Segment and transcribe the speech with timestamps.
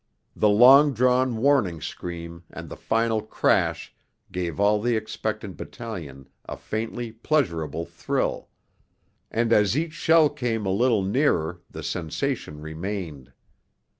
[0.35, 3.93] The long drawn warning scream and the final crash
[4.31, 8.49] gave all the expectant battalion a faintly pleasurable thrill,
[9.29, 13.31] and as each shell came a little nearer the sensation remained.